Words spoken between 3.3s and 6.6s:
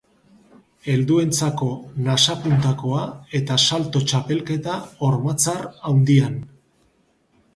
eta salto-txapelketa hormatzar handian.